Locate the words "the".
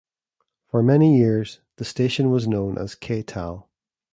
1.75-1.85